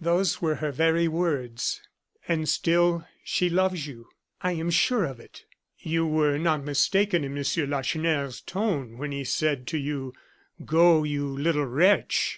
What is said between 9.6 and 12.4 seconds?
to you: 'Go, you little wretch!